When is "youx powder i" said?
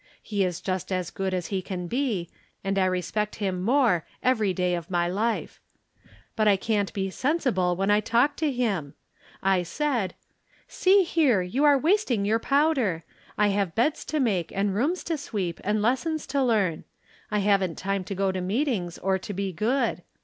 12.23-13.49